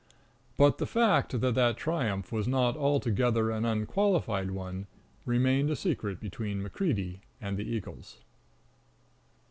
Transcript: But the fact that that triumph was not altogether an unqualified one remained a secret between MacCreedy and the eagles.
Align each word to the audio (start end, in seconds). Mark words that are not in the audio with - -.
But 0.57 0.79
the 0.79 0.87
fact 0.87 1.39
that 1.41 1.53
that 1.53 1.77
triumph 1.77 2.31
was 2.31 2.47
not 2.47 2.75
altogether 2.75 3.51
an 3.51 3.65
unqualified 3.65 4.49
one 4.49 4.87
remained 5.27 5.69
a 5.69 5.75
secret 5.75 6.19
between 6.19 6.63
MacCreedy 6.63 7.19
and 7.39 7.55
the 7.55 7.69
eagles. 7.69 8.17